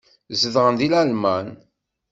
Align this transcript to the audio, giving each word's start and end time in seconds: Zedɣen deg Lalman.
Zedɣen 0.41 0.75
deg 0.79 0.89
Lalman. 0.91 1.47